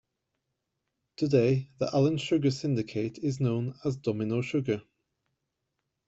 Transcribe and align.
Today, 1.17 1.67
the 1.77 1.91
Allen 1.93 2.17
sugar 2.17 2.49
syndicate 2.49 3.19
is 3.19 3.39
known 3.39 3.75
as 3.85 3.97
Domino 3.97 4.41
Sugar. 4.41 4.81